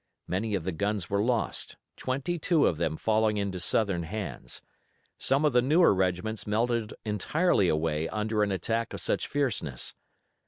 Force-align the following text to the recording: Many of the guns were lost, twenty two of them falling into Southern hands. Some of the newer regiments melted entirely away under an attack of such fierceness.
Many 0.27 0.55
of 0.55 0.63
the 0.63 0.71
guns 0.71 1.11
were 1.11 1.21
lost, 1.21 1.75
twenty 1.95 2.39
two 2.39 2.65
of 2.65 2.77
them 2.77 2.97
falling 2.97 3.37
into 3.37 3.59
Southern 3.59 4.01
hands. 4.01 4.63
Some 5.19 5.45
of 5.45 5.53
the 5.53 5.61
newer 5.61 5.93
regiments 5.93 6.47
melted 6.47 6.95
entirely 7.05 7.67
away 7.67 8.09
under 8.09 8.41
an 8.41 8.51
attack 8.51 8.93
of 8.95 8.99
such 9.01 9.27
fierceness. 9.27 9.93